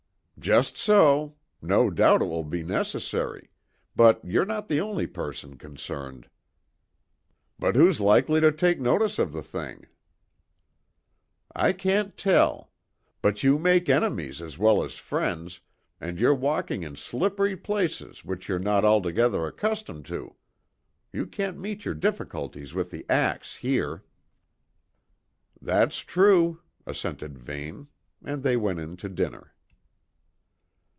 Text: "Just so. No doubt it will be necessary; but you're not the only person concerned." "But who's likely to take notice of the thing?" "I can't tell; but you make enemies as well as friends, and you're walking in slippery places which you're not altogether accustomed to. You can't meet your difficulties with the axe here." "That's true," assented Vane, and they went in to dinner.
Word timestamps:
"Just 0.39 0.75
so. 0.75 1.35
No 1.61 1.91
doubt 1.91 2.23
it 2.23 2.25
will 2.25 2.43
be 2.43 2.63
necessary; 2.63 3.51
but 3.95 4.25
you're 4.25 4.43
not 4.43 4.67
the 4.67 4.81
only 4.81 5.05
person 5.05 5.55
concerned." 5.55 6.27
"But 7.59 7.75
who's 7.75 8.01
likely 8.01 8.41
to 8.41 8.51
take 8.51 8.79
notice 8.79 9.19
of 9.19 9.33
the 9.33 9.43
thing?" 9.43 9.85
"I 11.55 11.73
can't 11.73 12.17
tell; 12.17 12.71
but 13.21 13.43
you 13.43 13.59
make 13.59 13.87
enemies 13.87 14.41
as 14.41 14.57
well 14.57 14.83
as 14.83 14.95
friends, 14.97 15.61
and 15.99 16.19
you're 16.19 16.33
walking 16.33 16.81
in 16.81 16.95
slippery 16.95 17.55
places 17.55 18.25
which 18.25 18.49
you're 18.49 18.57
not 18.57 18.83
altogether 18.83 19.45
accustomed 19.45 20.05
to. 20.07 20.37
You 21.13 21.27
can't 21.27 21.59
meet 21.59 21.85
your 21.85 21.93
difficulties 21.93 22.73
with 22.73 22.89
the 22.89 23.05
axe 23.07 23.57
here." 23.57 24.03
"That's 25.61 25.99
true," 25.99 26.59
assented 26.87 27.37
Vane, 27.37 27.89
and 28.25 28.41
they 28.41 28.57
went 28.57 28.79
in 28.79 28.97
to 28.97 29.07
dinner. 29.07 29.53